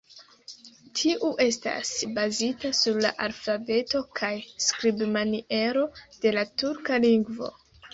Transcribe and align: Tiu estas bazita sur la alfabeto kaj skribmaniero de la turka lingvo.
Tiu 1.01 1.29
estas 1.45 1.91
bazita 2.15 2.73
sur 2.79 2.99
la 3.07 3.13
alfabeto 3.29 4.05
kaj 4.23 4.33
skribmaniero 4.73 5.89
de 6.27 6.39
la 6.41 6.51
turka 6.65 7.05
lingvo. 7.11 7.59